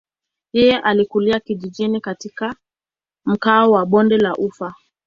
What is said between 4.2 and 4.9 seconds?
ufa.